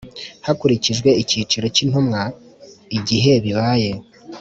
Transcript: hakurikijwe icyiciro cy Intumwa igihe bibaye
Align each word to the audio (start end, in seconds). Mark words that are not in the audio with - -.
hakurikijwe 0.45 1.09
icyiciro 1.21 1.65
cy 1.75 1.81
Intumwa 1.83 2.21
igihe 2.97 3.31
bibaye 3.43 3.89